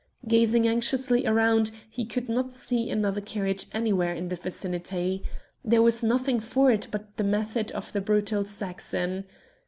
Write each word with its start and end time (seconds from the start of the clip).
Gazing 0.27 0.67
anxiously 0.67 1.27
around, 1.27 1.69
he 1.87 2.07
could 2.07 2.27
not 2.27 2.55
see 2.55 2.89
another 2.89 3.21
carriage 3.21 3.67
anywhere 3.71 4.15
in 4.15 4.29
the 4.29 4.35
vicinity. 4.35 5.21
There 5.63 5.83
was 5.83 6.01
nothing 6.01 6.39
for 6.39 6.71
it 6.71 6.87
but 6.89 7.17
the 7.17 7.23
method 7.23 7.71
of 7.73 7.91
the 7.93 8.01
brutal 8.01 8.45
Saxon. 8.45 9.25